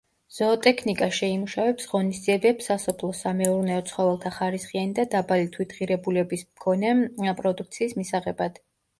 [0.35, 6.95] ზოოტექნიკა შეიმუშავებს ღონისძიებებს სასოფლო-სამეურნეო ცხოველთა ხარისხიანი და დაბალი თვითღირებულების მქონე
[7.43, 8.59] პროდუქციის მისაღებად.